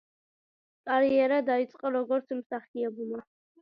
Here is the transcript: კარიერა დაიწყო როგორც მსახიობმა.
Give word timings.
კარიერა 0.91 1.39
დაიწყო 1.51 1.95
როგორც 2.01 2.37
მსახიობმა. 2.43 3.27